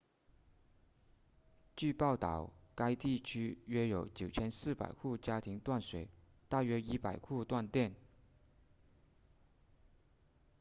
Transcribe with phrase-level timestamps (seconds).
[1.75, 6.09] 据报道该地区约有9400户家庭断水
[6.49, 7.93] 大约100户断电